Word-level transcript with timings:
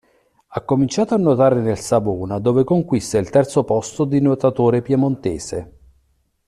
Ha 0.47 0.61
cominciato 0.61 1.13
a 1.13 1.17
nuotare 1.17 1.61
nel 1.61 1.77
Savona 1.77 2.39
dove 2.39 2.63
conquista 2.63 3.19
il 3.19 3.29
terzo 3.29 3.63
posto 3.63 4.03
di 4.03 4.19
nuotatore 4.19 4.81
piemontese. 4.81 5.73